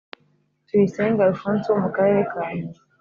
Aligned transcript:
Tuyisenge 0.67 1.21
Alphonse 1.27 1.67
wo 1.69 1.77
mu 1.83 1.87
Akarere 1.89 2.21
ka 2.31 2.39
huye 2.47 2.79